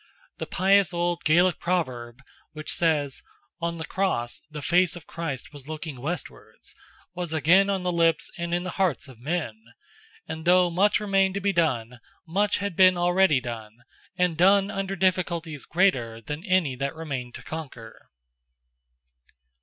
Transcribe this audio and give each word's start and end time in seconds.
The 0.39 0.47
pious 0.47 0.95
old 0.95 1.23
Gaelic 1.25 1.59
proverb, 1.59 2.21
which 2.53 2.73
says, 2.73 3.21
"on 3.61 3.77
the 3.77 3.85
Cross 3.85 4.41
the 4.49 4.63
face 4.63 4.95
of 4.95 5.05
Christ 5.05 5.53
was 5.53 5.67
looking 5.69 6.01
westwards—," 6.01 6.73
was 7.13 7.33
again 7.33 7.69
on 7.69 7.83
the 7.83 7.91
lips 7.91 8.31
and 8.35 8.51
in 8.51 8.63
the 8.63 8.71
hearts 8.81 9.07
of 9.07 9.19
men, 9.19 9.61
and 10.27 10.45
though 10.45 10.71
much 10.71 10.99
remained 10.99 11.35
to 11.35 11.39
be 11.39 11.53
done, 11.53 11.99
much 12.27 12.57
had 12.57 12.75
been 12.75 12.97
already 12.97 13.39
done, 13.39 13.83
and 14.17 14.37
done 14.39 14.71
under 14.71 14.95
difficulties 14.95 15.65
greater 15.65 16.19
than 16.19 16.43
any 16.45 16.75
that 16.75 16.95
remained 16.95 17.35
to 17.35 17.43
conquer. 17.43 18.09